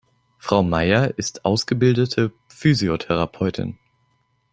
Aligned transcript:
Frau 0.39 0.63
Maier 0.63 1.13
ist 1.19 1.45
ausgebildete 1.45 2.31
Physiotherapeutin. 2.47 3.77